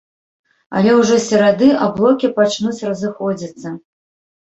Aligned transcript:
Але 0.79 0.95
ўжо 1.01 1.19
з 1.19 1.19
серады 1.27 1.69
аблокі 1.89 2.33
пачнуць 2.41 2.77
разыходзіцца. 2.91 3.79